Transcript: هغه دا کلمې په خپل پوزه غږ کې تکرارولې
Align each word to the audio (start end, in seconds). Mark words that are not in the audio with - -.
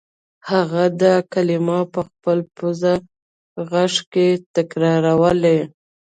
هغه 0.49 0.83
دا 1.01 1.15
کلمې 1.33 1.79
په 1.93 2.01
خپل 2.09 2.37
پوزه 2.55 2.93
غږ 3.69 3.93
کې 4.13 4.27
تکرارولې 4.55 5.59